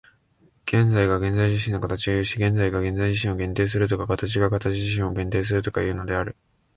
[0.65, 6.35] 現在が現在自身の形を有し、現在が現在自身を限定するとか、形が形自身を限定するとかいうのである。